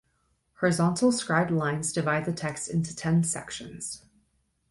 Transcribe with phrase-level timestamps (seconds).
[0.61, 4.01] Horizontal scribed lines divide the text into ten sections.